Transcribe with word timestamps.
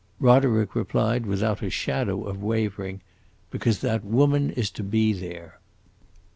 Roderick 0.19 0.73
replied 0.73 1.27
without 1.27 1.61
a 1.61 1.69
shadow 1.69 2.23
of 2.23 2.41
wavering, 2.41 3.01
"Because 3.51 3.81
that 3.81 4.03
woman 4.03 4.49
is 4.49 4.71
to 4.71 4.81
be 4.81 5.13
there." 5.13 5.59